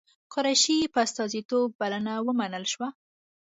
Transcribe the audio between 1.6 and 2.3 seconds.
بلنه